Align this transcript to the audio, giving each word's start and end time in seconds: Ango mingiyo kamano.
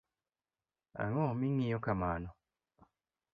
Ango 1.03 1.25
mingiyo 1.39 1.77
kamano. 1.85 2.29